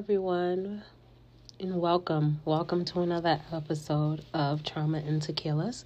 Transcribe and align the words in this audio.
everyone, 0.00 0.82
and 1.60 1.78
welcome. 1.78 2.40
Welcome 2.46 2.86
to 2.86 3.02
another 3.02 3.38
episode 3.52 4.24
of 4.32 4.62
Trauma 4.62 4.96
and 4.96 5.20
Tequilas. 5.20 5.84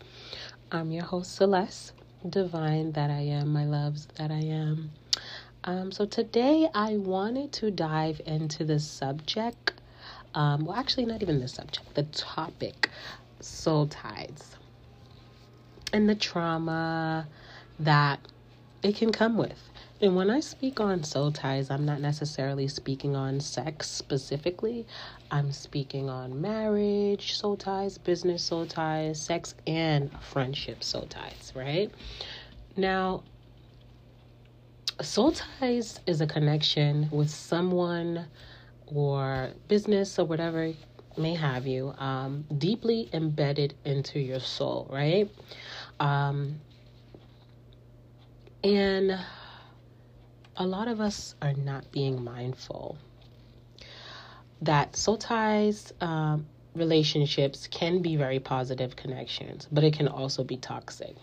I'm 0.70 0.92
your 0.92 1.02
host, 1.02 1.34
Celeste, 1.34 1.94
divine 2.30 2.92
that 2.92 3.10
I 3.10 3.22
am, 3.22 3.52
my 3.52 3.64
loves 3.64 4.06
that 4.16 4.30
I 4.30 4.38
am. 4.38 4.92
Um, 5.64 5.90
so 5.90 6.06
today 6.06 6.68
I 6.72 6.96
wanted 6.96 7.50
to 7.54 7.72
dive 7.72 8.20
into 8.24 8.64
the 8.64 8.78
subject. 8.78 9.72
Um, 10.36 10.64
well, 10.64 10.76
actually, 10.76 11.06
not 11.06 11.20
even 11.20 11.40
the 11.40 11.48
subject, 11.48 11.92
the 11.96 12.04
topic 12.04 12.90
soul 13.40 13.88
ties 13.88 14.54
and 15.92 16.08
the 16.08 16.14
trauma 16.14 17.26
that 17.80 18.20
it 18.84 18.94
can 18.94 19.10
come 19.10 19.36
with. 19.36 19.70
And 20.00 20.16
when 20.16 20.30
I 20.30 20.40
speak 20.40 20.80
on 20.80 21.04
soul 21.04 21.32
ties, 21.32 21.70
I'm 21.70 21.84
not 21.86 22.00
necessarily 22.00 22.68
speaking 22.68 23.16
on 23.16 23.40
sex 23.40 23.88
specifically. 23.90 24.86
I'm 25.30 25.52
speaking 25.52 26.10
on 26.10 26.40
marriage 26.40 27.34
soul 27.34 27.56
ties, 27.56 27.98
business 27.98 28.44
soul 28.44 28.66
ties, 28.66 29.20
sex, 29.20 29.54
and 29.66 30.10
friendship 30.22 30.84
soul 30.84 31.06
ties, 31.06 31.52
right? 31.56 31.92
Now, 32.76 33.24
soul 35.02 35.32
ties 35.32 36.00
is 36.06 36.20
a 36.20 36.26
connection 36.26 37.08
with 37.10 37.30
someone 37.30 38.26
or 38.86 39.52
business 39.68 40.18
or 40.18 40.26
whatever 40.26 40.72
may 41.16 41.34
have 41.34 41.66
you 41.66 41.94
um, 41.98 42.44
deeply 42.58 43.08
embedded 43.12 43.74
into 43.84 44.18
your 44.20 44.40
soul, 44.40 44.88
right? 44.92 45.30
Um, 46.00 46.60
and 48.64 49.18
a 50.56 50.66
lot 50.66 50.88
of 50.88 51.00
us 51.00 51.34
are 51.42 51.54
not 51.54 51.90
being 51.92 52.22
mindful 52.22 52.96
that 54.62 54.96
soul 54.96 55.16
ties 55.16 55.92
um, 56.00 56.46
relationships 56.74 57.68
can 57.70 58.00
be 58.02 58.16
very 58.16 58.40
positive 58.40 58.96
connections, 58.96 59.68
but 59.70 59.84
it 59.84 59.92
can 59.92 60.08
also 60.08 60.42
be 60.42 60.56
toxic. 60.56 61.14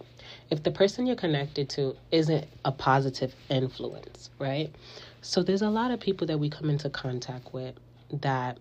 If 0.50 0.64
the 0.64 0.72
person 0.72 1.06
you're 1.08 1.16
connected 1.16 1.69
to 1.72 1.95
isn't 2.11 2.45
a 2.66 2.72
positive 2.72 3.33
influence, 3.50 4.30
right? 4.39 4.73
So 5.22 5.44
there's 5.44 5.61
a 5.61 5.69
lot 5.69 5.91
of 5.91 6.00
people 6.00 6.28
that 6.28 6.39
we 6.39 6.50
come 6.50 6.69
into 6.69 6.89
contact 6.89 7.53
with 7.53 7.75
that 8.22 8.58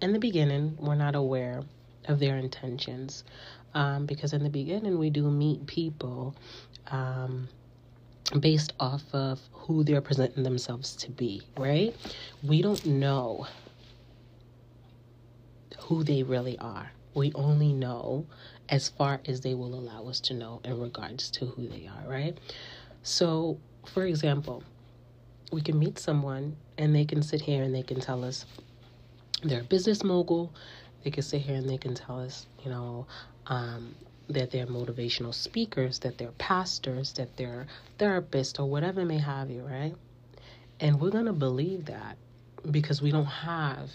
in 0.00 0.12
the 0.12 0.18
beginning 0.18 0.76
we're 0.78 0.94
not 0.94 1.14
aware 1.14 1.62
of 2.06 2.20
their 2.20 2.36
intentions. 2.36 3.24
Um, 3.74 4.06
because 4.06 4.32
in 4.32 4.42
the 4.42 4.50
beginning 4.50 4.98
we 4.98 5.10
do 5.10 5.30
meet 5.30 5.66
people 5.66 6.34
um, 6.90 7.48
based 8.40 8.72
off 8.78 9.02
of 9.12 9.40
who 9.52 9.84
they're 9.84 10.00
presenting 10.00 10.42
themselves 10.42 10.94
to 10.96 11.10
be, 11.10 11.42
right? 11.56 11.94
We 12.42 12.62
don't 12.62 12.84
know 12.84 13.46
who 15.80 16.04
they 16.04 16.22
really 16.22 16.58
are. 16.58 16.92
We 17.14 17.32
only 17.34 17.72
know 17.72 18.26
as 18.68 18.88
far 18.88 19.20
as 19.26 19.40
they 19.40 19.54
will 19.54 19.74
allow 19.74 20.06
us 20.08 20.20
to 20.20 20.34
know 20.34 20.60
in 20.64 20.78
regards 20.78 21.30
to 21.32 21.46
who 21.46 21.66
they 21.68 21.88
are, 21.88 22.10
right? 22.10 22.36
So, 23.02 23.58
for 23.86 24.04
example, 24.04 24.62
we 25.50 25.62
can 25.62 25.78
meet 25.78 25.98
someone 25.98 26.56
and 26.76 26.94
they 26.94 27.06
can 27.06 27.22
sit 27.22 27.40
here 27.40 27.62
and 27.62 27.74
they 27.74 27.82
can 27.82 28.00
tell 28.00 28.24
us 28.24 28.44
they're 29.42 29.60
a 29.60 29.64
business 29.64 30.04
mogul. 30.04 30.52
They 31.04 31.10
can 31.10 31.22
sit 31.22 31.42
here 31.42 31.56
and 31.56 31.68
they 31.68 31.78
can 31.78 31.94
tell 31.94 32.20
us, 32.20 32.46
you 32.64 32.70
know, 32.70 33.06
um, 33.46 33.94
that 34.28 34.50
they're 34.50 34.66
motivational 34.66 35.34
speakers, 35.34 36.00
that 36.00 36.18
they're 36.18 36.32
pastors, 36.32 37.12
that 37.14 37.36
they're 37.36 37.66
therapists, 37.98 38.58
or 38.58 38.66
whatever 38.66 39.04
may 39.04 39.18
have 39.18 39.50
you, 39.50 39.62
right? 39.62 39.94
And 40.80 41.00
we're 41.00 41.10
going 41.10 41.26
to 41.26 41.32
believe 41.32 41.86
that 41.86 42.16
because 42.70 43.00
we 43.00 43.10
don't 43.10 43.24
have 43.24 43.90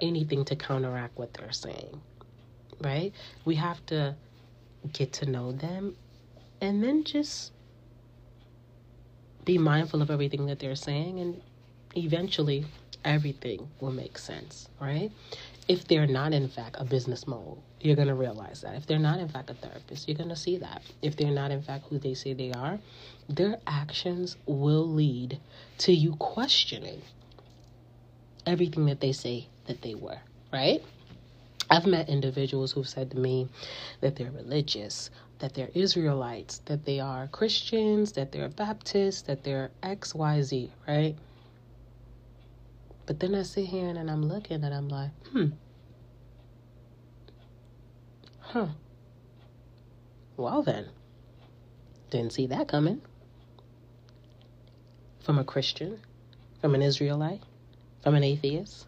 anything 0.00 0.44
to 0.46 0.56
counteract 0.56 1.16
what 1.16 1.32
they're 1.34 1.52
saying, 1.52 2.00
right? 2.80 3.12
We 3.44 3.54
have 3.56 3.84
to 3.86 4.16
get 4.92 5.12
to 5.14 5.26
know 5.26 5.52
them 5.52 5.96
and 6.60 6.82
then 6.82 7.04
just 7.04 7.52
be 9.44 9.58
mindful 9.58 10.02
of 10.02 10.10
everything 10.10 10.46
that 10.46 10.58
they're 10.58 10.74
saying, 10.74 11.20
and 11.20 11.40
eventually 11.96 12.64
everything 13.04 13.68
will 13.80 13.92
make 13.92 14.18
sense, 14.18 14.68
right? 14.80 15.10
if 15.68 15.86
they're 15.88 16.06
not 16.06 16.32
in 16.32 16.48
fact 16.48 16.76
a 16.78 16.84
business 16.84 17.26
mogul 17.26 17.62
you're 17.80 17.96
going 17.96 18.08
to 18.08 18.14
realize 18.14 18.62
that. 18.62 18.74
If 18.76 18.86
they're 18.86 18.98
not 18.98 19.20
in 19.20 19.28
fact 19.28 19.50
a 19.50 19.54
therapist 19.54 20.08
you're 20.08 20.16
going 20.16 20.30
to 20.30 20.36
see 20.36 20.56
that. 20.58 20.82
If 21.02 21.16
they're 21.16 21.30
not 21.30 21.50
in 21.50 21.62
fact 21.62 21.86
who 21.90 21.98
they 21.98 22.14
say 22.14 22.32
they 22.34 22.52
are 22.52 22.78
their 23.28 23.58
actions 23.66 24.36
will 24.46 24.88
lead 24.88 25.38
to 25.78 25.92
you 25.92 26.16
questioning 26.16 27.02
everything 28.46 28.86
that 28.86 29.00
they 29.00 29.12
say 29.12 29.48
that 29.66 29.82
they 29.82 29.94
were 29.94 30.18
right? 30.52 30.82
I've 31.70 31.86
met 31.86 32.08
individuals 32.08 32.72
who've 32.72 32.88
said 32.88 33.10
to 33.12 33.18
me 33.18 33.48
that 34.00 34.16
they're 34.16 34.30
religious 34.30 35.10
that 35.40 35.54
they're 35.54 35.70
israelites 35.74 36.58
that 36.66 36.84
they 36.84 37.00
are 37.00 37.26
christians 37.28 38.12
that 38.12 38.32
they're 38.32 38.48
baptists 38.48 39.22
that 39.22 39.44
they're 39.44 39.70
xyz 39.82 40.70
right 40.88 41.16
but 43.06 43.20
then 43.20 43.34
I 43.34 43.42
sit 43.42 43.66
here 43.66 43.88
and 43.88 44.10
I'm 44.10 44.26
looking 44.26 44.64
and 44.64 44.74
I'm 44.74 44.88
like, 44.88 45.10
hmm. 45.32 45.48
Huh. 48.38 48.68
Well, 50.36 50.62
then. 50.62 50.86
Didn't 52.10 52.32
see 52.32 52.46
that 52.46 52.68
coming. 52.68 53.02
From 55.20 55.38
a 55.38 55.44
Christian, 55.44 56.00
from 56.60 56.74
an 56.74 56.82
Israelite, 56.82 57.42
from 58.02 58.14
an 58.14 58.24
atheist. 58.24 58.86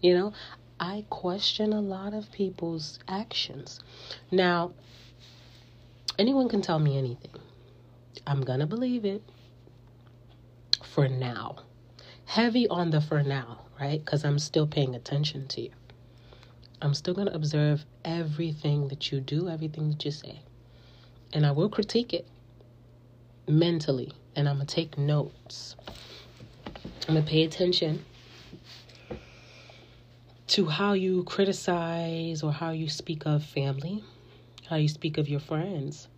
You 0.00 0.14
know, 0.14 0.32
I 0.80 1.04
question 1.10 1.72
a 1.72 1.80
lot 1.80 2.14
of 2.14 2.30
people's 2.32 2.98
actions. 3.08 3.80
Now, 4.30 4.72
anyone 6.18 6.48
can 6.48 6.62
tell 6.62 6.78
me 6.78 6.98
anything. 6.98 7.30
I'm 8.26 8.40
going 8.40 8.60
to 8.60 8.66
believe 8.66 9.04
it 9.04 9.22
for 10.82 11.08
now 11.08 11.56
heavy 12.34 12.66
on 12.66 12.90
the 12.90 13.00
for 13.00 13.22
now, 13.22 13.60
right? 13.80 14.04
Because 14.04 14.24
I'm 14.24 14.40
still 14.40 14.66
paying 14.66 14.96
attention 14.96 15.46
to 15.46 15.60
you. 15.60 15.70
I'm 16.82 16.92
still 16.92 17.14
going 17.14 17.28
to 17.28 17.34
observe 17.34 17.86
everything 18.04 18.88
that 18.88 19.12
you 19.12 19.20
do, 19.20 19.48
everything 19.48 19.90
that 19.90 20.04
you 20.04 20.10
say. 20.10 20.40
And 21.32 21.46
I 21.46 21.52
will 21.52 21.68
critique 21.68 22.12
it 22.12 22.26
mentally. 23.46 24.12
And 24.34 24.48
I'm 24.48 24.56
going 24.56 24.66
to 24.66 24.74
take 24.74 24.98
notes. 24.98 25.76
I'm 27.06 27.14
going 27.14 27.24
to 27.24 27.30
pay 27.30 27.44
attention 27.44 28.04
to 30.48 30.66
how 30.66 30.94
you 30.94 31.22
criticize 31.22 32.42
or 32.42 32.52
how 32.52 32.70
you 32.70 32.88
speak 32.88 33.26
of 33.26 33.44
family, 33.44 34.02
how 34.68 34.74
you 34.74 34.88
speak 34.88 35.18
of 35.18 35.28
your 35.28 35.38
friends, 35.38 36.08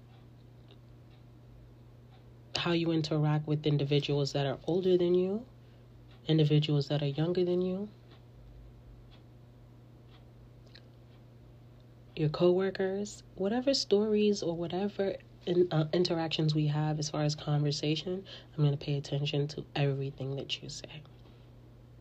how 2.57 2.73
you 2.73 2.91
interact 2.91 3.47
with 3.47 3.67
individuals 3.67 4.33
that 4.33 4.47
are 4.47 4.57
older 4.67 4.97
than 4.97 5.15
you 5.15 5.45
individuals 6.29 6.89
that 6.89 7.03
are 7.03 7.07
younger 7.07 7.45
than 7.45 7.63
you, 7.63 7.89
your 12.15 12.29
coworkers, 12.31 13.23
whatever 13.35 13.75
stories 13.75 14.43
or 14.43 14.57
whatever 14.57 15.17
in, 15.47 15.69
uh, 15.71 15.85
interactions 15.93 16.55
we 16.55 16.67
have 16.67 16.99
as 16.99 17.09
far 17.09 17.23
as 17.23 17.35
conversation, 17.35 18.25
I'm 18.57 18.65
going 18.65 18.77
to 18.77 18.85
pay 18.85 18.97
attention 18.97 19.49
to 19.49 19.65
everything 19.75 20.37
that 20.37 20.63
you 20.63 20.69
say. 20.69 21.03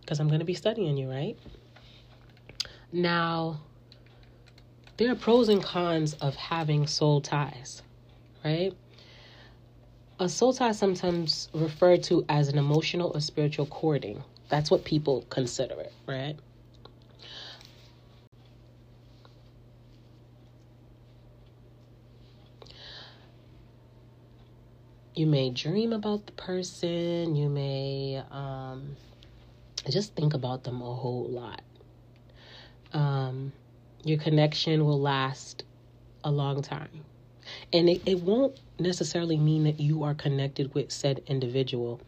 Because 0.01 0.19
I'm 0.19 0.27
going 0.27 0.39
to 0.39 0.45
be 0.45 0.53
studying 0.53 0.97
you, 0.97 1.09
right? 1.09 1.37
Now, 2.91 3.61
there 4.97 5.11
are 5.11 5.15
pros 5.15 5.49
and 5.49 5.61
cons 5.61 6.13
of 6.15 6.35
having 6.35 6.87
soul 6.87 7.21
ties, 7.21 7.81
right? 8.43 8.73
A 10.17 10.29
soul 10.29 10.53
tie 10.53 10.69
is 10.69 10.79
sometimes 10.79 11.49
referred 11.53 12.01
to 12.03 12.23
as 12.29 12.47
an 12.47 12.57
emotional 12.57 13.11
or 13.13 13.19
spiritual 13.19 13.65
cording. 13.65 14.23
That's 14.47 14.71
what 14.71 14.85
people 14.85 15.25
consider 15.29 15.77
it, 15.81 15.91
right? 16.07 16.37
You 25.15 25.27
may 25.27 25.49
dream 25.49 25.91
about 25.91 26.27
the 26.27 26.31
person, 26.31 27.35
you 27.35 27.49
may 27.49 28.23
um, 28.31 28.95
just 29.89 30.15
think 30.15 30.33
about 30.33 30.63
them 30.63 30.81
a 30.81 30.93
whole 30.93 31.25
lot. 31.25 31.61
Um, 32.93 33.51
your 34.05 34.17
connection 34.17 34.85
will 34.85 35.01
last 35.01 35.63
a 36.23 36.31
long 36.31 36.61
time 36.61 37.03
and 37.73 37.89
it, 37.89 38.01
it 38.05 38.21
won't 38.21 38.59
necessarily 38.79 39.37
mean 39.37 39.63
that 39.65 39.79
you 39.79 40.03
are 40.03 40.13
connected 40.13 40.73
with 40.73 40.91
said 40.91 41.21
individual 41.27 41.99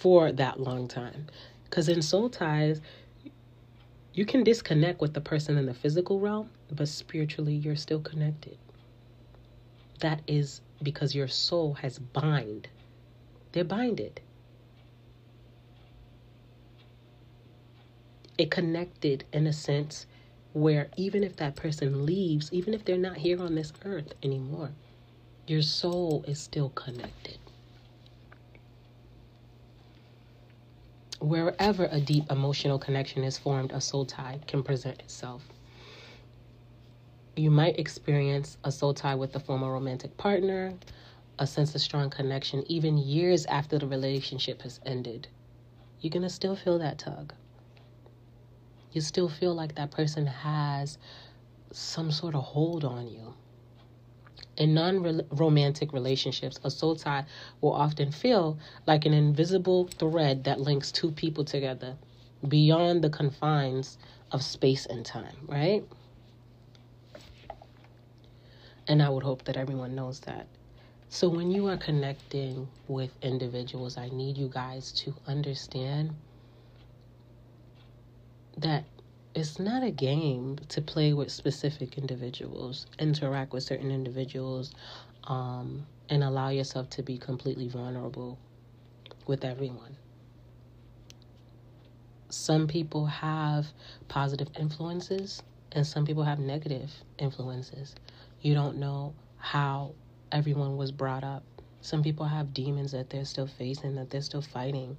for 0.00 0.32
that 0.32 0.60
long 0.60 0.88
time. 0.88 1.26
Because 1.64 1.88
in 1.88 2.02
soul 2.02 2.28
ties, 2.28 2.80
you 4.12 4.24
can 4.24 4.44
disconnect 4.44 5.00
with 5.00 5.14
the 5.14 5.20
person 5.20 5.58
in 5.58 5.66
the 5.66 5.74
physical 5.74 6.20
realm, 6.20 6.50
but 6.70 6.88
spiritually, 6.88 7.54
you're 7.54 7.76
still 7.76 8.00
connected. 8.00 8.58
That 10.00 10.20
is 10.26 10.60
because 10.82 11.14
your 11.14 11.28
soul 11.28 11.74
has 11.74 11.98
bind. 11.98 12.68
They're 13.52 13.64
binded. 13.64 14.20
It 18.38 18.50
connected 18.50 19.24
in 19.32 19.46
a 19.46 19.52
sense 19.52 20.06
where 20.52 20.88
even 20.96 21.24
if 21.24 21.36
that 21.36 21.56
person 21.56 22.06
leaves, 22.06 22.52
even 22.52 22.74
if 22.74 22.84
they're 22.84 22.98
not 22.98 23.18
here 23.18 23.40
on 23.40 23.54
this 23.54 23.72
earth 23.84 24.14
anymore, 24.22 24.70
your 25.46 25.62
soul 25.62 26.24
is 26.26 26.40
still 26.40 26.70
connected. 26.70 27.38
Wherever 31.20 31.88
a 31.90 32.00
deep 32.00 32.30
emotional 32.30 32.78
connection 32.78 33.24
is 33.24 33.38
formed, 33.38 33.72
a 33.72 33.80
soul 33.80 34.04
tie 34.04 34.40
can 34.46 34.62
present 34.62 35.00
itself. 35.00 35.42
You 37.36 37.50
might 37.50 37.78
experience 37.78 38.56
a 38.64 38.70
soul 38.72 38.94
tie 38.94 39.14
with 39.14 39.34
a 39.36 39.40
former 39.40 39.72
romantic 39.72 40.16
partner, 40.16 40.74
a 41.38 41.46
sense 41.46 41.74
of 41.74 41.80
strong 41.80 42.10
connection, 42.10 42.64
even 42.70 42.96
years 42.96 43.44
after 43.46 43.78
the 43.78 43.86
relationship 43.86 44.62
has 44.62 44.80
ended. 44.86 45.28
You're 46.00 46.10
going 46.10 46.22
to 46.22 46.30
still 46.30 46.56
feel 46.56 46.78
that 46.78 46.98
tug. 46.98 47.34
You 48.92 49.00
still 49.00 49.28
feel 49.28 49.54
like 49.54 49.74
that 49.74 49.90
person 49.90 50.26
has 50.26 50.98
some 51.72 52.12
sort 52.12 52.34
of 52.34 52.42
hold 52.42 52.84
on 52.84 53.08
you. 53.08 53.34
In 54.56 54.74
non 54.74 55.22
romantic 55.30 55.92
relationships, 55.92 56.60
a 56.62 56.70
soul 56.70 56.96
tie 56.96 57.24
will 57.60 57.72
often 57.72 58.12
feel 58.12 58.58
like 58.86 59.04
an 59.04 59.12
invisible 59.12 59.88
thread 59.88 60.44
that 60.44 60.60
links 60.60 60.92
two 60.92 61.10
people 61.10 61.44
together 61.44 61.96
beyond 62.46 63.02
the 63.02 63.10
confines 63.10 63.98
of 64.30 64.42
space 64.42 64.86
and 64.86 65.04
time, 65.04 65.36
right? 65.48 65.84
And 68.86 69.02
I 69.02 69.08
would 69.08 69.22
hope 69.22 69.44
that 69.44 69.56
everyone 69.56 69.94
knows 69.94 70.20
that. 70.20 70.46
So, 71.08 71.28
when 71.28 71.50
you 71.50 71.68
are 71.68 71.76
connecting 71.76 72.68
with 72.88 73.10
individuals, 73.22 73.96
I 73.96 74.08
need 74.08 74.36
you 74.36 74.48
guys 74.48 74.92
to 74.92 75.14
understand 75.26 76.14
that 78.58 78.84
it's 79.34 79.58
not 79.58 79.82
a 79.82 79.90
game 79.90 80.58
to 80.68 80.80
play 80.80 81.12
with 81.12 81.30
specific 81.30 81.98
individuals, 81.98 82.86
interact 82.98 83.52
with 83.52 83.64
certain 83.64 83.90
individuals, 83.90 84.72
um, 85.24 85.86
and 86.08 86.22
allow 86.22 86.50
yourself 86.50 86.88
to 86.90 87.02
be 87.02 87.18
completely 87.18 87.66
vulnerable 87.66 88.38
with 89.26 89.44
everyone. 89.44 89.96
Some 92.28 92.68
people 92.68 93.06
have 93.06 93.66
positive 94.08 94.48
influences, 94.58 95.42
and 95.72 95.86
some 95.86 96.04
people 96.06 96.22
have 96.22 96.38
negative 96.38 96.92
influences. 97.18 97.94
You 98.40 98.54
don't 98.54 98.76
know 98.76 99.14
how 99.38 99.94
everyone 100.30 100.76
was 100.76 100.92
brought 100.92 101.24
up. 101.24 101.42
Some 101.80 102.02
people 102.02 102.26
have 102.26 102.54
demons 102.54 102.92
that 102.92 103.10
they're 103.10 103.24
still 103.24 103.46
facing, 103.46 103.96
that 103.96 104.10
they're 104.10 104.22
still 104.22 104.42
fighting. 104.42 104.96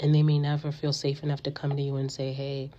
And 0.00 0.14
they 0.14 0.22
may 0.22 0.38
never 0.38 0.72
feel 0.72 0.92
safe 0.92 1.22
enough 1.22 1.42
to 1.44 1.50
come 1.50 1.76
to 1.76 1.82
you 1.82 1.96
and 1.96 2.10
say, 2.10 2.32
hey, 2.32 2.70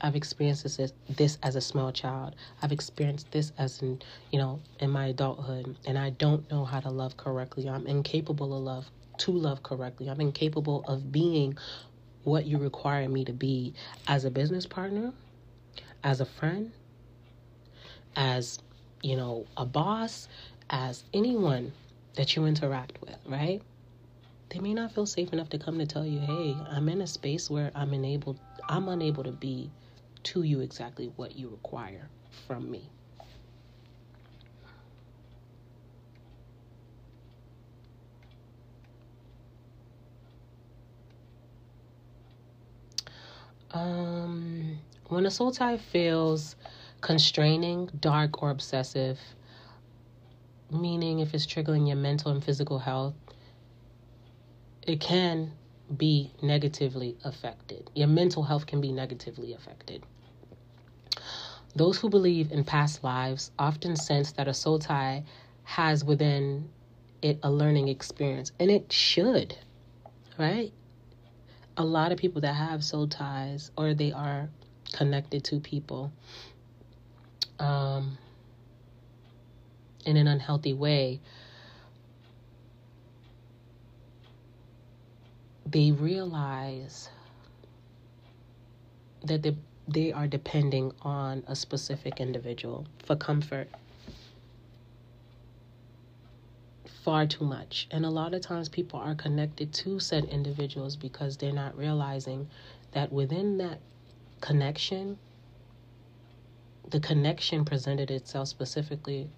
I've 0.00 0.16
experienced 0.16 0.62
this 0.62 0.78
as, 0.78 0.92
this 1.08 1.38
as 1.42 1.56
a 1.56 1.60
small 1.60 1.92
child. 1.92 2.34
I've 2.62 2.72
experienced 2.72 3.30
this 3.32 3.52
as 3.58 3.82
in, 3.82 4.00
you 4.30 4.38
know, 4.38 4.60
in 4.78 4.90
my 4.90 5.06
adulthood, 5.06 5.76
and 5.86 5.98
I 5.98 6.10
don't 6.10 6.50
know 6.50 6.64
how 6.64 6.80
to 6.80 6.90
love 6.90 7.16
correctly. 7.16 7.68
I'm 7.68 7.86
incapable 7.86 8.56
of 8.56 8.62
love 8.62 8.90
to 9.18 9.32
love 9.32 9.62
correctly. 9.62 10.08
I'm 10.08 10.20
incapable 10.20 10.84
of 10.88 11.12
being 11.12 11.58
what 12.24 12.46
you 12.46 12.58
require 12.58 13.08
me 13.08 13.24
to 13.26 13.32
be 13.32 13.74
as 14.08 14.24
a 14.24 14.30
business 14.30 14.66
partner, 14.66 15.12
as 16.02 16.20
a 16.20 16.24
friend, 16.24 16.72
as, 18.16 18.58
you 19.02 19.16
know, 19.16 19.46
a 19.56 19.66
boss, 19.66 20.28
as 20.70 21.04
anyone 21.12 21.72
that 22.14 22.36
you 22.36 22.46
interact 22.46 23.00
with, 23.02 23.16
right? 23.26 23.60
They 24.50 24.58
may 24.58 24.74
not 24.74 24.92
feel 24.92 25.06
safe 25.06 25.32
enough 25.32 25.50
to 25.50 25.58
come 25.58 25.78
to 25.78 25.86
tell 25.86 26.04
you, 26.04 26.20
"Hey, 26.20 26.56
I'm 26.70 26.88
in 26.88 27.00
a 27.00 27.06
space 27.06 27.48
where 27.50 27.70
I'm 27.74 27.94
enabled 27.94 28.38
I'm 28.68 28.88
unable 28.88 29.24
to 29.24 29.32
be 29.32 29.70
to 30.24 30.42
you 30.42 30.60
exactly 30.60 31.12
what 31.16 31.36
you 31.36 31.48
require 31.48 32.08
from 32.46 32.70
me. 32.70 32.90
Um, 43.72 44.78
when 45.08 45.26
a 45.26 45.30
soul 45.30 45.52
tie 45.52 45.76
feels 45.76 46.56
constraining, 47.00 47.86
dark, 48.00 48.42
or 48.42 48.50
obsessive, 48.50 49.18
meaning 50.70 51.20
if 51.20 51.34
it's 51.34 51.46
triggering 51.46 51.86
your 51.86 51.96
mental 51.96 52.32
and 52.32 52.42
physical 52.42 52.78
health, 52.78 53.14
it 54.86 55.00
can 55.00 55.52
be 55.96 56.32
negatively 56.42 57.16
affected. 57.24 57.90
Your 57.94 58.08
mental 58.08 58.42
health 58.42 58.66
can 58.66 58.80
be 58.80 58.92
negatively 58.92 59.52
affected. 59.52 60.02
Those 61.74 61.98
who 61.98 62.08
believe 62.08 62.50
in 62.52 62.64
past 62.64 63.04
lives 63.04 63.50
often 63.58 63.96
sense 63.96 64.32
that 64.32 64.48
a 64.48 64.54
soul 64.54 64.78
tie 64.78 65.24
has 65.64 66.04
within 66.04 66.68
it 67.22 67.38
a 67.42 67.50
learning 67.50 67.88
experience, 67.88 68.52
and 68.58 68.70
it 68.70 68.92
should, 68.92 69.56
right? 70.38 70.72
A 71.76 71.84
lot 71.84 72.12
of 72.12 72.18
people 72.18 72.40
that 72.40 72.54
have 72.54 72.82
soul 72.82 73.06
ties 73.06 73.70
or 73.76 73.94
they 73.94 74.12
are 74.12 74.48
connected 74.92 75.44
to 75.44 75.60
people 75.60 76.12
um, 77.58 78.18
in 80.04 80.16
an 80.16 80.26
unhealthy 80.26 80.72
way 80.72 81.20
they 85.66 85.92
realize 85.92 87.10
that 89.24 89.42
they, 89.42 89.56
they 89.86 90.12
are 90.12 90.26
depending 90.26 90.92
on 91.02 91.42
a 91.46 91.54
specific 91.54 92.20
individual 92.20 92.86
for 93.04 93.16
comfort 93.16 93.68
far 97.02 97.26
too 97.26 97.44
much. 97.44 97.88
And 97.90 98.04
a 98.04 98.10
lot 98.10 98.34
of 98.34 98.42
times 98.42 98.68
people 98.68 99.00
are 99.00 99.14
connected 99.14 99.72
to 99.74 99.98
said 99.98 100.24
individuals 100.24 100.96
because 100.96 101.36
they're 101.36 101.52
not 101.52 101.76
realizing 101.76 102.48
that 102.92 103.12
within 103.12 103.58
that 103.58 103.80
connection, 104.40 105.18
the 106.90 107.00
connection 107.00 107.64
presented 107.64 108.10
itself 108.10 108.48
specifically 108.48 109.30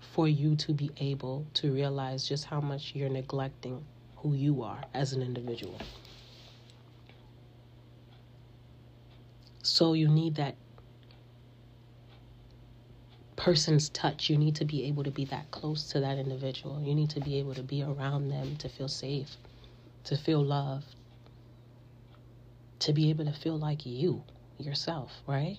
for 0.00 0.28
you 0.28 0.54
to 0.56 0.72
be 0.72 0.90
able 0.98 1.46
to 1.54 1.72
realize 1.72 2.26
just 2.28 2.44
how 2.44 2.60
much 2.60 2.94
you're 2.94 3.08
neglecting 3.08 3.84
who 4.26 4.34
you 4.34 4.62
are 4.62 4.80
as 4.92 5.12
an 5.12 5.22
individual. 5.22 5.80
So 9.62 9.92
you 9.92 10.08
need 10.08 10.34
that 10.36 10.56
person's 13.36 13.88
touch. 13.90 14.28
You 14.28 14.36
need 14.36 14.56
to 14.56 14.64
be 14.64 14.84
able 14.84 15.04
to 15.04 15.12
be 15.12 15.24
that 15.26 15.50
close 15.52 15.84
to 15.90 16.00
that 16.00 16.18
individual. 16.18 16.80
You 16.82 16.94
need 16.94 17.10
to 17.10 17.20
be 17.20 17.38
able 17.38 17.54
to 17.54 17.62
be 17.62 17.82
around 17.82 18.28
them 18.28 18.56
to 18.56 18.68
feel 18.68 18.88
safe, 18.88 19.36
to 20.04 20.16
feel 20.16 20.44
loved, 20.44 20.86
to 22.80 22.92
be 22.92 23.10
able 23.10 23.26
to 23.26 23.32
feel 23.32 23.58
like 23.58 23.86
you, 23.86 24.24
yourself, 24.58 25.12
right? 25.28 25.58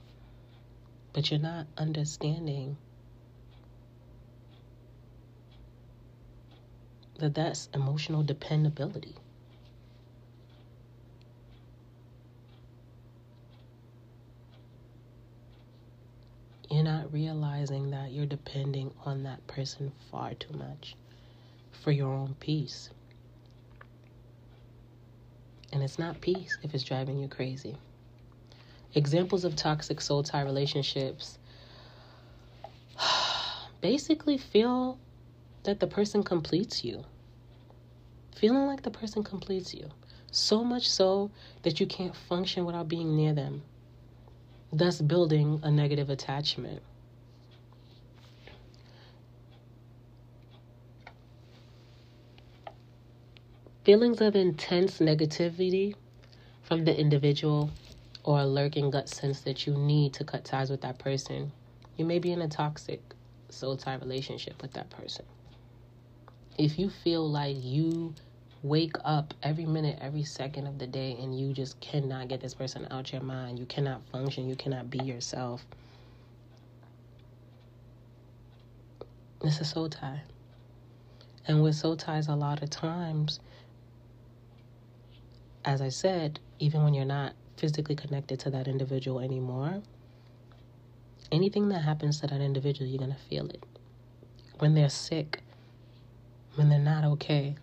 But 1.13 1.31
you're 1.31 1.39
not 1.39 1.67
understanding 1.77 2.77
that 7.19 7.35
that's 7.35 7.69
emotional 7.73 8.23
dependability. 8.23 9.15
You're 16.69 16.83
not 16.83 17.11
realizing 17.13 17.91
that 17.91 18.11
you're 18.11 18.25
depending 18.25 18.91
on 19.05 19.23
that 19.23 19.45
person 19.47 19.91
far 20.11 20.33
too 20.33 20.53
much 20.53 20.95
for 21.71 21.91
your 21.91 22.13
own 22.13 22.35
peace. 22.39 22.89
And 25.71 25.81
it's 25.81 25.97
not 25.97 26.21
peace 26.21 26.57
if 26.61 26.73
it's 26.73 26.83
driving 26.83 27.19
you 27.19 27.27
crazy. 27.27 27.77
Examples 28.93 29.45
of 29.45 29.55
toxic 29.55 30.01
soul 30.01 30.23
tie 30.23 30.41
relationships 30.41 31.37
basically 33.81 34.37
feel 34.37 34.99
that 35.67 35.81
the 35.81 35.87
person 35.87 36.23
completes 36.23 36.85
you. 36.85 37.03
Feeling 38.37 38.67
like 38.67 38.83
the 38.83 38.89
person 38.89 39.21
completes 39.21 39.73
you. 39.73 39.89
So 40.31 40.63
much 40.63 40.89
so 40.89 41.29
that 41.63 41.81
you 41.81 41.85
can't 41.85 42.15
function 42.15 42.63
without 42.63 42.87
being 42.87 43.17
near 43.17 43.33
them, 43.33 43.63
thus 44.71 45.01
building 45.01 45.59
a 45.63 45.69
negative 45.69 46.09
attachment. 46.09 46.81
Feelings 53.83 54.21
of 54.21 54.37
intense 54.37 54.99
negativity 54.99 55.95
from 56.63 56.85
the 56.85 56.97
individual 56.97 57.71
or 58.23 58.39
a 58.39 58.45
lurking 58.45 58.89
gut 58.89 59.09
sense 59.09 59.41
that 59.41 59.67
you 59.67 59.73
need 59.73 60.13
to 60.13 60.23
cut 60.23 60.45
ties 60.45 60.69
with 60.69 60.79
that 60.81 60.97
person. 60.97 61.51
You 61.97 62.05
may 62.05 62.19
be 62.19 62.31
in 62.31 62.41
a 62.41 62.47
toxic 62.47 63.01
soul 63.49 63.75
tie 63.75 63.95
relationship 63.95 64.61
with 64.61 64.71
that 64.71 64.89
person 64.89 65.25
if 66.57 66.79
you 66.79 66.89
feel 66.89 67.29
like 67.29 67.55
you 67.59 68.15
wake 68.63 68.95
up 69.05 69.33
every 69.43 69.65
minute, 69.65 69.99
every 70.01 70.23
second 70.23 70.67
of 70.67 70.79
the 70.79 70.87
day, 70.87 71.15
and 71.19 71.37
you 71.37 71.53
just 71.53 71.79
cannot 71.79 72.27
get 72.27 72.41
this 72.41 72.53
person 72.53 72.87
out 72.89 73.11
your 73.11 73.21
mind. 73.21 73.59
You 73.59 73.65
cannot 73.65 74.01
function. 74.11 74.49
You 74.49 74.55
cannot 74.55 74.89
be 74.89 74.99
yourself. 74.99 75.65
It's 79.43 79.61
a 79.61 79.65
soul 79.65 79.89
tie. 79.89 80.21
And 81.47 81.61
with 81.61 81.75
soul 81.75 81.95
ties, 81.95 82.27
a 82.27 82.35
lot 82.35 82.63
of 82.63 82.69
times, 82.69 83.39
as 85.63 85.81
I 85.81 85.89
said, 85.89 86.39
even 86.59 86.83
when 86.83 86.93
you're 86.93 87.05
not 87.05 87.33
physically 87.55 87.95
connected 87.95 88.39
to 88.41 88.49
that 88.49 88.67
individual 88.67 89.19
anymore, 89.19 89.81
anything 91.31 91.69
that 91.69 91.79
happens 91.79 92.19
to 92.21 92.27
that 92.27 92.41
individual, 92.41 92.89
you're 92.89 92.99
going 92.99 93.13
to 93.13 93.17
feel 93.29 93.47
it. 93.47 93.63
When 94.59 94.73
they're 94.73 94.89
sick, 94.89 95.41
when 96.57 96.69
they're 96.69 96.79
not 96.79 97.03
okay, 97.03 97.55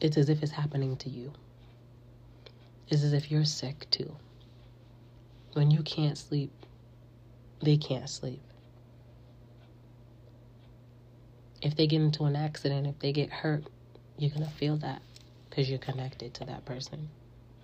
it's 0.00 0.16
as 0.16 0.28
if 0.28 0.42
it's 0.42 0.52
happening 0.52 0.96
to 0.98 1.10
you. 1.10 1.32
It's 2.88 3.02
as 3.02 3.12
if 3.12 3.32
you're 3.32 3.44
sick 3.44 3.86
too. 3.90 4.14
When 5.54 5.72
you 5.72 5.82
can't 5.82 6.16
sleep, 6.16 6.52
they 7.60 7.76
can't 7.76 8.08
sleep. 8.08 8.42
If 11.60 11.74
they 11.74 11.88
get 11.88 12.00
into 12.00 12.24
an 12.24 12.36
accident, 12.36 12.86
if 12.86 12.98
they 13.00 13.12
get 13.12 13.30
hurt, 13.30 13.64
you're 14.18 14.30
going 14.30 14.46
to 14.46 14.52
feel 14.52 14.76
that 14.76 15.02
because 15.50 15.68
you're 15.68 15.80
connected 15.80 16.32
to 16.34 16.44
that 16.44 16.64
person 16.64 17.08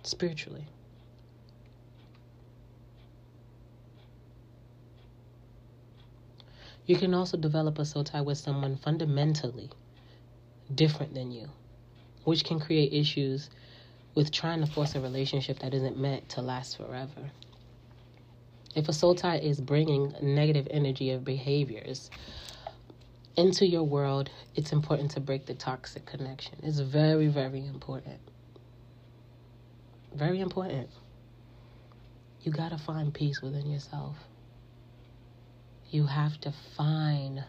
spiritually. 0.03 0.65
You 6.85 6.97
can 6.97 7.13
also 7.13 7.37
develop 7.37 7.79
a 7.79 7.85
soul 7.85 8.03
tie 8.03 8.21
with 8.21 8.37
someone 8.37 8.75
fundamentally 8.75 9.69
different 10.73 11.13
than 11.13 11.31
you, 11.31 11.49
which 12.25 12.43
can 12.43 12.59
create 12.59 12.91
issues 12.91 13.49
with 14.15 14.31
trying 14.31 14.59
to 14.59 14.67
force 14.67 14.93
a 14.95 14.99
relationship 14.99 15.59
that 15.59 15.73
isn't 15.73 15.97
meant 15.97 16.27
to 16.29 16.41
last 16.41 16.77
forever. 16.77 17.31
If 18.75 18.89
a 18.89 18.93
soul 18.93 19.15
tie 19.15 19.37
is 19.37 19.61
bringing 19.61 20.13
negative 20.21 20.67
energy 20.71 21.11
of 21.11 21.23
behaviors 21.23 22.09
into 23.37 23.65
your 23.65 23.83
world, 23.83 24.29
it's 24.55 24.73
important 24.73 25.11
to 25.11 25.21
break 25.21 25.45
the 25.45 25.53
toxic 25.53 26.05
connection. 26.05 26.55
It's 26.63 26.79
very, 26.79 27.27
very 27.27 27.65
important. 27.65 28.19
Very 30.13 30.41
important. 30.41 30.89
You 32.41 32.51
got 32.51 32.69
to 32.69 32.77
find 32.77 33.13
peace 33.13 33.41
within 33.41 33.71
yourself 33.71 34.17
you 35.93 36.07
have 36.07 36.41
to 36.41 36.51
find 36.75 37.43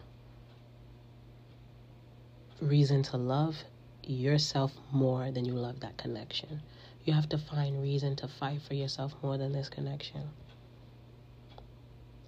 reason 2.61 3.01
to 3.01 3.17
love 3.17 3.57
yourself 4.03 4.71
more 4.91 5.31
than 5.31 5.45
you 5.45 5.53
love 5.53 5.79
that 5.79 5.97
connection. 5.97 6.61
You 7.05 7.13
have 7.13 7.27
to 7.29 7.39
find 7.39 7.81
reason 7.81 8.15
to 8.17 8.27
fight 8.27 8.61
for 8.61 8.75
yourself 8.75 9.15
more 9.23 9.39
than 9.39 9.51
this 9.51 9.67
connection. 9.67 10.29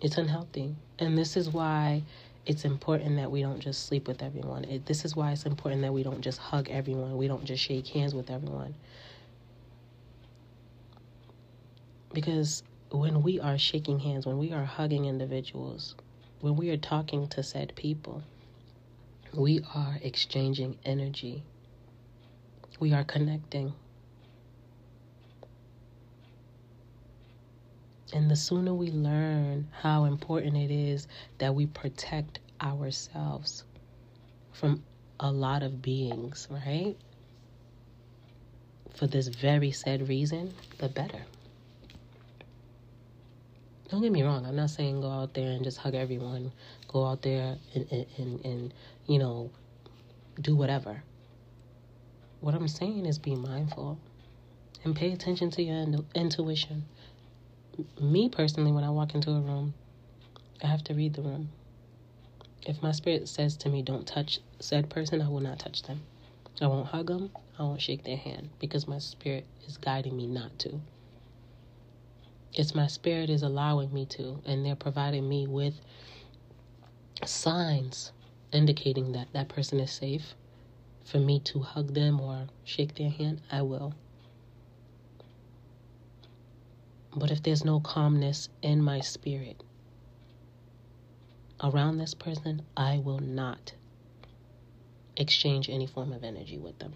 It's 0.01 0.17
unhealthy. 0.17 0.75
And 0.97 1.15
this 1.15 1.37
is 1.37 1.49
why 1.49 2.01
it's 2.47 2.65
important 2.65 3.17
that 3.17 3.29
we 3.29 3.43
don't 3.43 3.59
just 3.59 3.85
sleep 3.85 4.07
with 4.07 4.23
everyone. 4.23 4.63
It, 4.63 4.87
this 4.87 5.05
is 5.05 5.15
why 5.15 5.33
it's 5.33 5.45
important 5.45 5.83
that 5.83 5.93
we 5.93 6.01
don't 6.01 6.21
just 6.21 6.39
hug 6.39 6.67
everyone. 6.71 7.15
We 7.15 7.27
don't 7.27 7.45
just 7.45 7.63
shake 7.63 7.85
hands 7.89 8.15
with 8.15 8.31
everyone. 8.31 8.73
Because 12.11 12.63
when 12.89 13.21
we 13.21 13.39
are 13.39 13.59
shaking 13.59 13.99
hands, 13.99 14.25
when 14.25 14.39
we 14.39 14.51
are 14.51 14.65
hugging 14.65 15.05
individuals, 15.05 15.93
when 16.41 16.55
we 16.55 16.69
are 16.69 16.77
talking 16.77 17.27
to 17.29 17.41
said 17.43 17.73
people, 17.75 18.23
we 19.33 19.61
are 19.73 19.97
exchanging 20.01 20.77
energy. 20.85 21.43
We 22.79 22.93
are 22.93 23.03
connecting. 23.03 23.73
And 28.13 28.31
the 28.31 28.35
sooner 28.35 28.73
we 28.73 28.91
learn 28.91 29.67
how 29.81 30.05
important 30.05 30.55
it 30.55 30.71
is 30.71 31.07
that 31.39 31.55
we 31.55 31.65
protect 31.65 32.39
ourselves 32.61 33.63
from 34.53 34.83
a 35.19 35.31
lot 35.31 35.63
of 35.63 35.81
beings, 35.81 36.47
right? 36.49 36.95
For 38.93 39.07
this 39.07 39.27
very 39.27 39.71
said 39.71 40.07
reason, 40.07 40.53
the 40.77 40.89
better. 40.89 41.23
Don't 43.89 44.01
get 44.01 44.11
me 44.11 44.21
wrong. 44.21 44.45
I'm 44.45 44.55
not 44.55 44.69
saying 44.69 44.99
go 44.99 45.09
out 45.09 45.33
there 45.33 45.51
and 45.51 45.63
just 45.63 45.77
hug 45.77 45.95
everyone. 45.95 46.51
Go 46.89 47.05
out 47.05 47.21
there 47.21 47.57
and, 47.73 47.87
and, 47.89 48.05
and, 48.17 48.45
and 48.45 48.73
you 49.05 49.17
know, 49.17 49.49
do 50.41 50.55
whatever. 50.57 51.03
What 52.41 52.53
I'm 52.53 52.67
saying 52.67 53.05
is 53.05 53.17
be 53.17 53.35
mindful 53.35 53.97
and 54.83 54.95
pay 54.95 55.13
attention 55.13 55.51
to 55.51 55.63
your 55.63 55.85
intuition. 56.13 56.83
Me 58.01 58.27
personally, 58.27 58.73
when 58.73 58.83
I 58.83 58.89
walk 58.89 59.15
into 59.15 59.31
a 59.31 59.39
room, 59.39 59.73
I 60.61 60.67
have 60.67 60.83
to 60.85 60.93
read 60.93 61.13
the 61.13 61.21
room. 61.21 61.49
If 62.65 62.83
my 62.83 62.91
spirit 62.91 63.29
says 63.29 63.55
to 63.57 63.69
me, 63.69 63.81
don't 63.83 64.05
touch 64.05 64.39
said 64.59 64.89
person, 64.89 65.21
I 65.21 65.29
will 65.29 65.39
not 65.39 65.59
touch 65.59 65.83
them. 65.83 66.01
I 66.59 66.67
won't 66.67 66.87
hug 66.87 67.07
them. 67.07 67.31
I 67.57 67.63
won't 67.63 67.81
shake 67.81 68.03
their 68.03 68.17
hand 68.17 68.49
because 68.59 68.87
my 68.87 68.99
spirit 68.99 69.45
is 69.65 69.77
guiding 69.77 70.17
me 70.17 70.27
not 70.27 70.59
to. 70.59 70.81
It's 72.57 72.73
my 72.73 72.87
spirit 72.87 73.29
is 73.29 73.43
allowing 73.43 73.93
me 73.93 74.07
to, 74.07 74.41
and 74.43 74.65
they're 74.65 74.75
providing 74.75 75.29
me 75.29 75.45
with 75.45 75.79
signs 77.23 78.11
indicating 78.51 79.11
that 79.11 79.27
that 79.33 79.47
person 79.47 79.79
is 79.79 79.91
safe 79.91 80.33
for 81.05 81.19
me 81.19 81.39
to 81.41 81.59
hug 81.59 81.93
them 81.93 82.19
or 82.19 82.47
shake 82.63 82.95
their 82.95 83.11
hand, 83.11 83.41
I 83.51 83.61
will. 83.61 83.93
But 87.15 87.29
if 87.29 87.43
there's 87.43 87.63
no 87.63 87.79
calmness 87.79 88.49
in 88.63 88.81
my 88.81 89.01
spirit 89.01 89.61
around 91.63 91.99
this 91.99 92.15
person, 92.15 92.63
I 92.75 92.97
will 92.97 93.19
not 93.19 93.73
exchange 95.15 95.69
any 95.69 95.85
form 95.85 96.11
of 96.11 96.23
energy 96.23 96.57
with 96.57 96.79
them. 96.79 96.93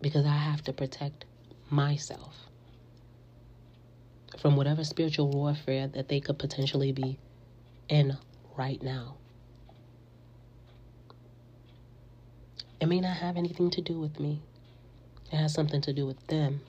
Because 0.00 0.24
I 0.24 0.36
have 0.36 0.62
to 0.62 0.72
protect 0.72 1.24
myself 1.68 2.46
from 4.38 4.56
whatever 4.56 4.84
spiritual 4.84 5.28
warfare 5.28 5.88
that 5.88 6.08
they 6.08 6.20
could 6.20 6.38
potentially 6.38 6.92
be 6.92 7.18
in 7.88 8.16
right 8.56 8.82
now. 8.82 9.16
It 12.80 12.86
may 12.86 13.00
not 13.00 13.16
have 13.18 13.36
anything 13.36 13.70
to 13.70 13.80
do 13.80 14.00
with 14.00 14.18
me, 14.18 14.40
it 15.30 15.36
has 15.36 15.54
something 15.54 15.80
to 15.82 15.92
do 15.92 16.06
with 16.06 16.26
them. 16.26 16.60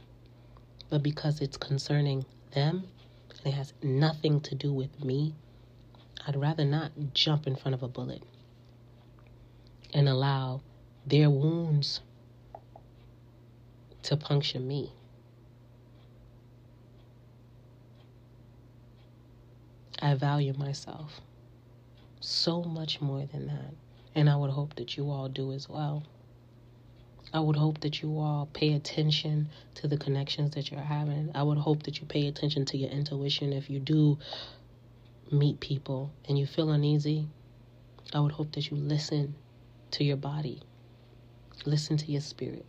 But 0.90 1.02
because 1.02 1.42
it's 1.42 1.58
concerning 1.58 2.26
them 2.52 2.88
and 3.38 3.48
it 3.48 3.56
has 3.56 3.74
nothing 3.82 4.42
to 4.42 4.54
do 4.56 4.72
with 4.72 5.04
me, 5.04 5.34
I'd 6.28 6.36
rather 6.36 6.64
not 6.64 6.92
jump 7.14 7.48
in 7.48 7.56
front 7.56 7.74
of 7.74 7.82
a 7.82 7.88
bullet 7.88 8.22
and 9.94 10.08
allow 10.08 10.62
their 11.06 11.30
wounds 11.30 12.02
to 14.04 14.18
puncture 14.18 14.60
me. 14.60 14.92
I 20.04 20.16
value 20.16 20.52
myself 20.58 21.22
so 22.20 22.62
much 22.62 23.00
more 23.00 23.26
than 23.26 23.48
that. 23.48 23.74
And 24.14 24.30
I 24.30 24.36
would 24.36 24.50
hope 24.50 24.76
that 24.76 24.98
you 24.98 25.10
all 25.10 25.30
do 25.30 25.54
as 25.54 25.70
well. 25.70 26.04
I 27.34 27.40
would 27.40 27.56
hope 27.56 27.80
that 27.80 28.02
you 28.02 28.20
all 28.20 28.50
pay 28.52 28.74
attention 28.74 29.48
to 29.76 29.88
the 29.88 29.96
connections 29.96 30.56
that 30.56 30.70
you're 30.70 30.82
having. 30.82 31.32
I 31.34 31.44
would 31.44 31.58
hope 31.58 31.84
that 31.84 32.02
you 32.02 32.06
pay 32.06 32.28
attention 32.28 32.66
to 32.66 32.78
your 32.78 32.90
intuition 32.90 33.54
if 33.54 33.70
you 33.70 33.80
do 33.80 34.20
meet 35.32 35.62
people 35.62 36.12
and 36.28 36.38
you 36.38 36.48
feel 36.48 36.72
uneasy. 36.72 37.30
I 38.14 38.20
would 38.20 38.34
hope 38.34 38.52
that 38.52 38.70
you 38.70 38.76
listen 38.76 39.36
to 39.92 40.04
your 40.04 40.18
body, 40.18 40.62
listen 41.66 41.96
to 41.96 42.12
your 42.12 42.20
spirit. 42.20 42.66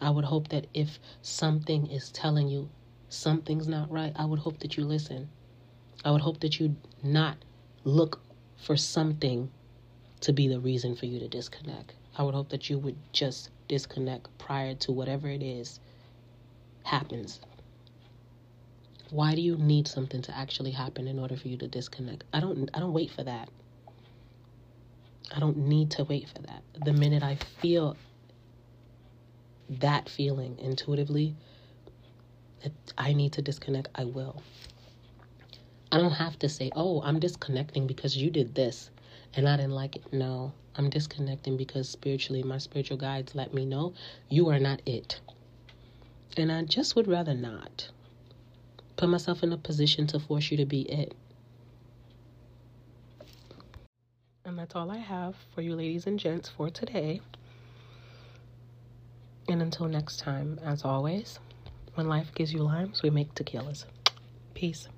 I 0.00 0.08
would 0.08 0.24
hope 0.24 0.48
that 0.48 0.68
if 0.72 0.98
something 1.20 1.86
is 1.90 2.10
telling 2.10 2.48
you 2.48 2.70
something's 3.10 3.68
not 3.68 3.90
right, 3.90 4.14
I 4.16 4.24
would 4.24 4.38
hope 4.38 4.60
that 4.60 4.78
you 4.78 4.86
listen. 4.86 5.28
I 6.04 6.10
would 6.10 6.20
hope 6.20 6.40
that 6.40 6.60
you 6.60 6.76
not 7.02 7.36
look 7.84 8.20
for 8.56 8.76
something 8.76 9.50
to 10.20 10.32
be 10.32 10.48
the 10.48 10.60
reason 10.60 10.96
for 10.96 11.06
you 11.06 11.18
to 11.20 11.28
disconnect. 11.28 11.94
I 12.16 12.22
would 12.22 12.34
hope 12.34 12.48
that 12.50 12.68
you 12.68 12.78
would 12.78 12.96
just 13.12 13.50
disconnect 13.68 14.26
prior 14.38 14.74
to 14.76 14.92
whatever 14.92 15.28
it 15.28 15.42
is 15.42 15.80
happens. 16.84 17.40
Why 19.10 19.34
do 19.34 19.40
you 19.40 19.56
need 19.56 19.88
something 19.88 20.22
to 20.22 20.36
actually 20.36 20.72
happen 20.72 21.08
in 21.08 21.18
order 21.18 21.36
for 21.36 21.48
you 21.48 21.56
to 21.58 21.68
disconnect? 21.68 22.24
I 22.32 22.40
don't 22.40 22.68
I 22.74 22.80
don't 22.80 22.92
wait 22.92 23.10
for 23.10 23.24
that. 23.24 23.48
I 25.34 25.40
don't 25.40 25.56
need 25.56 25.90
to 25.92 26.04
wait 26.04 26.28
for 26.28 26.42
that. 26.42 26.62
The 26.84 26.92
minute 26.92 27.22
I 27.22 27.36
feel 27.60 27.96
that 29.68 30.08
feeling 30.08 30.58
intuitively 30.58 31.34
that 32.62 32.72
I 32.96 33.12
need 33.12 33.32
to 33.34 33.42
disconnect, 33.42 33.88
I 33.94 34.04
will. 34.04 34.42
I 35.90 35.98
don't 35.98 36.12
have 36.12 36.38
to 36.40 36.48
say, 36.48 36.70
oh, 36.76 37.00
I'm 37.02 37.18
disconnecting 37.18 37.86
because 37.86 38.16
you 38.16 38.30
did 38.30 38.54
this. 38.54 38.90
and 39.34 39.48
I 39.48 39.56
didn't 39.56 39.72
like 39.72 39.96
it. 39.96 40.12
No, 40.12 40.52
I'm 40.76 40.90
disconnecting 40.90 41.56
because 41.56 41.88
spiritually, 41.88 42.42
my 42.42 42.58
spiritual 42.58 42.96
guides 42.96 43.34
let 43.34 43.52
me 43.54 43.64
know 43.64 43.94
you 44.28 44.48
are 44.48 44.58
not 44.58 44.80
it. 44.86 45.20
And 46.36 46.50
I 46.52 46.62
just 46.64 46.96
would 46.96 47.08
rather 47.08 47.34
not 47.34 47.88
put 48.96 49.08
myself 49.08 49.42
in 49.42 49.52
a 49.52 49.56
position 49.56 50.06
to 50.08 50.20
force 50.20 50.50
you 50.50 50.56
to 50.58 50.66
be 50.66 50.82
it. 50.82 51.14
And 54.44 54.58
that's 54.58 54.74
all 54.74 54.90
I 54.90 54.98
have 54.98 55.36
for 55.54 55.60
you, 55.62 55.74
ladies 55.76 56.06
and 56.06 56.18
gents, 56.18 56.48
for 56.48 56.70
today. 56.70 57.20
And 59.48 59.62
until 59.62 59.86
next 59.86 60.18
time, 60.18 60.58
as 60.64 60.84
always, 60.84 61.38
when 61.94 62.08
life 62.08 62.34
gives 62.34 62.52
you 62.52 62.62
limes, 62.62 63.02
we 63.02 63.10
make 63.10 63.34
tequilas. 63.34 63.84
Peace. 64.54 64.88